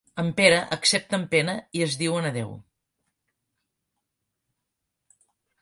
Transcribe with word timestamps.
En 0.21 0.29
Pere 0.37 0.61
accepta 0.75 1.15
amb 1.17 1.29
pena 1.35 1.55
i 1.79 1.83
es 1.87 1.99
diuen 2.01 2.31
adéu. 2.31 2.57